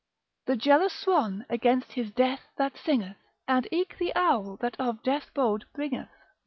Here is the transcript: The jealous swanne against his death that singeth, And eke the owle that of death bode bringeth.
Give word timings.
The 0.47 0.55
jealous 0.55 0.93
swanne 0.93 1.45
against 1.47 1.91
his 1.91 2.09
death 2.09 2.41
that 2.57 2.75
singeth, 2.75 3.17
And 3.47 3.67
eke 3.71 3.99
the 3.99 4.11
owle 4.15 4.57
that 4.57 4.75
of 4.79 5.03
death 5.03 5.31
bode 5.35 5.65
bringeth. 5.75 6.09